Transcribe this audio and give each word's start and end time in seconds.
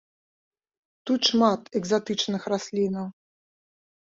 Тут 1.09 1.21
шмат 1.29 1.61
экзатычных 1.81 2.41
раслінаў. 2.55 3.07